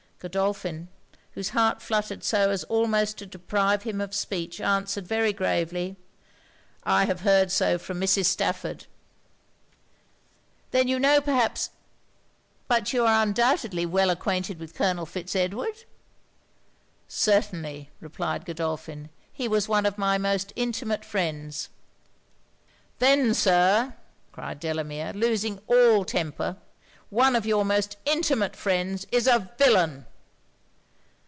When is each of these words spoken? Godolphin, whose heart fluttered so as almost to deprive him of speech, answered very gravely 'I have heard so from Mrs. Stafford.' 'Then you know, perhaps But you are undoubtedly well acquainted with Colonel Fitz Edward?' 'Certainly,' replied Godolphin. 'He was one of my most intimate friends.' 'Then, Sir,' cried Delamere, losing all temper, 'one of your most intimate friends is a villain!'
Godolphin, 0.23 0.87
whose 1.31 1.49
heart 1.49 1.81
fluttered 1.81 2.23
so 2.23 2.51
as 2.51 2.63
almost 2.65 3.17
to 3.17 3.25
deprive 3.25 3.81
him 3.81 3.99
of 3.99 4.13
speech, 4.13 4.61
answered 4.61 5.07
very 5.07 5.33
gravely 5.33 5.97
'I 6.83 7.05
have 7.05 7.21
heard 7.21 7.49
so 7.49 7.79
from 7.79 7.99
Mrs. 7.99 8.25
Stafford.' 8.25 8.85
'Then 10.69 10.87
you 10.87 10.99
know, 10.99 11.21
perhaps 11.21 11.71
But 12.67 12.93
you 12.93 13.03
are 13.03 13.23
undoubtedly 13.23 13.83
well 13.87 14.11
acquainted 14.11 14.59
with 14.59 14.75
Colonel 14.75 15.07
Fitz 15.07 15.35
Edward?' 15.35 15.85
'Certainly,' 17.07 17.89
replied 17.99 18.45
Godolphin. 18.45 19.09
'He 19.33 19.47
was 19.47 19.67
one 19.67 19.87
of 19.87 19.97
my 19.97 20.19
most 20.19 20.53
intimate 20.55 21.03
friends.' 21.03 21.67
'Then, 22.99 23.33
Sir,' 23.33 23.95
cried 24.31 24.59
Delamere, 24.59 25.13
losing 25.15 25.57
all 25.65 26.05
temper, 26.05 26.57
'one 27.09 27.35
of 27.35 27.47
your 27.47 27.65
most 27.65 27.97
intimate 28.05 28.55
friends 28.55 29.07
is 29.11 29.25
a 29.25 29.51
villain!' 29.57 30.05